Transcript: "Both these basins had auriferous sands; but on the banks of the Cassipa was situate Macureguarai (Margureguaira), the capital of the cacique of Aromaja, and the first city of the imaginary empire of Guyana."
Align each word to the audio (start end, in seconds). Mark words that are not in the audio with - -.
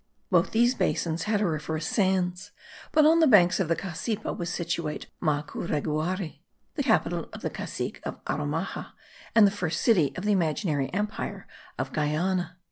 "Both 0.31 0.49
these 0.49 0.73
basins 0.73 1.25
had 1.25 1.43
auriferous 1.43 1.85
sands; 1.85 2.51
but 2.91 3.05
on 3.05 3.19
the 3.19 3.27
banks 3.27 3.59
of 3.59 3.67
the 3.67 3.75
Cassipa 3.75 4.33
was 4.35 4.49
situate 4.49 5.05
Macureguarai 5.21 5.75
(Margureguaira), 5.83 6.39
the 6.73 6.81
capital 6.81 7.29
of 7.31 7.43
the 7.43 7.51
cacique 7.51 7.99
of 8.03 8.17
Aromaja, 8.25 8.93
and 9.35 9.45
the 9.45 9.51
first 9.51 9.79
city 9.81 10.11
of 10.17 10.25
the 10.25 10.31
imaginary 10.31 10.91
empire 10.91 11.47
of 11.77 11.93
Guyana." 11.93 12.57